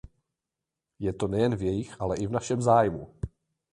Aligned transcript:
Je 0.99 1.11
to 1.13 1.27
nejen 1.27 1.55
v 1.55 1.61
jejich, 1.61 2.01
ale 2.01 2.17
i 2.17 2.27
v 2.27 2.31
našem 2.31 2.61
zájmu. 2.61 3.13